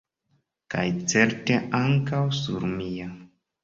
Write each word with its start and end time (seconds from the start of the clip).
Kaj 0.75 0.85
certe 1.13 1.61
ankaŭ 1.83 2.25
sur 2.43 2.71
mia. 2.77 3.17